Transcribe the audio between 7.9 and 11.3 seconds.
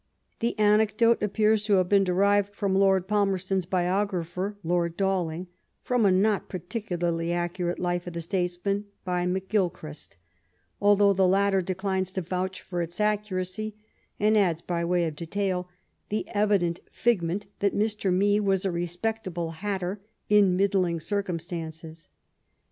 of the statesman by Mac Gilchrist, although the